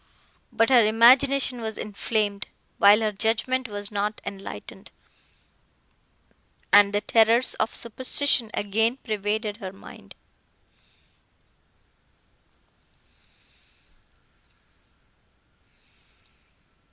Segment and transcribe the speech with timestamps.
[0.51, 2.47] But her imagination was inflamed,
[2.79, 4.89] while her judgment was not enlightened,
[6.73, 10.15] and the terrors of superstition again pervaded her mind.